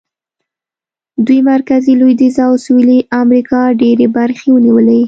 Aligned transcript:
دوی 1.25 1.39
مرکزي، 1.51 1.93
لوېدیځه 1.99 2.43
او 2.49 2.53
سوېلي 2.65 2.99
امریکا 3.21 3.61
ډېرې 3.81 4.07
برخې 4.17 4.47
ونیولې. 4.51 4.99